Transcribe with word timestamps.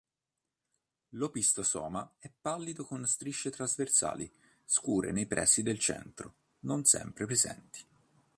L'opistosoma 1.09 2.15
è 2.17 2.27
pallido 2.41 2.85
con 2.85 3.05
strisce 3.05 3.51
trasversali 3.51 4.27
scure 4.65 5.11
nei 5.11 5.27
pressi 5.27 5.61
del 5.61 5.77
centro, 5.77 6.33
non 6.61 6.85
sempre 6.85 7.27
presenti. 7.27 7.85